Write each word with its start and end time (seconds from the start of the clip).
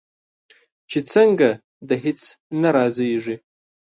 چې 0.89 0.99
څنګه؟ 1.11 1.49
د 1.87 1.89
هیڅ 2.03 2.21
نه 2.61 2.69
رازیږې 2.75 3.35